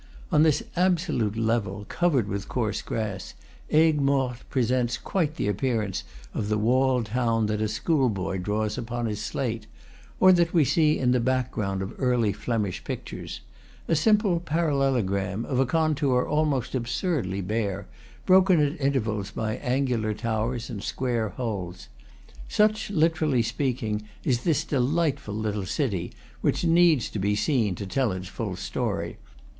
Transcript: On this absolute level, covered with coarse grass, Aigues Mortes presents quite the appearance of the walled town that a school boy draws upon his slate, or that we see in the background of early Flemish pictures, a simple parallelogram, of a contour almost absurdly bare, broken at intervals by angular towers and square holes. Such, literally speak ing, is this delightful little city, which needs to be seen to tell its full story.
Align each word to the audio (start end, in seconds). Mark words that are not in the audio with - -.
On 0.31 0.41
this 0.41 0.63
absolute 0.75 1.37
level, 1.37 1.85
covered 1.87 2.27
with 2.27 2.47
coarse 2.49 2.81
grass, 2.81 3.35
Aigues 3.69 4.01
Mortes 4.01 4.41
presents 4.49 4.97
quite 4.97 5.35
the 5.35 5.47
appearance 5.47 6.03
of 6.33 6.49
the 6.49 6.57
walled 6.57 7.05
town 7.05 7.45
that 7.45 7.61
a 7.61 7.67
school 7.67 8.09
boy 8.09 8.39
draws 8.39 8.79
upon 8.79 9.05
his 9.05 9.21
slate, 9.21 9.67
or 10.19 10.31
that 10.33 10.55
we 10.55 10.65
see 10.65 10.97
in 10.97 11.11
the 11.11 11.19
background 11.19 11.83
of 11.83 11.93
early 11.99 12.33
Flemish 12.33 12.83
pictures, 12.83 13.41
a 13.87 13.95
simple 13.95 14.39
parallelogram, 14.39 15.45
of 15.45 15.59
a 15.59 15.67
contour 15.67 16.25
almost 16.27 16.73
absurdly 16.73 17.39
bare, 17.41 17.85
broken 18.25 18.59
at 18.59 18.81
intervals 18.81 19.29
by 19.29 19.57
angular 19.57 20.15
towers 20.15 20.67
and 20.67 20.81
square 20.81 21.29
holes. 21.29 21.89
Such, 22.49 22.89
literally 22.89 23.43
speak 23.43 23.83
ing, 23.83 24.01
is 24.23 24.41
this 24.45 24.63
delightful 24.63 25.35
little 25.35 25.67
city, 25.67 26.11
which 26.41 26.63
needs 26.65 27.07
to 27.11 27.19
be 27.19 27.35
seen 27.35 27.75
to 27.75 27.85
tell 27.85 28.11
its 28.11 28.27
full 28.27 28.55
story. 28.55 29.17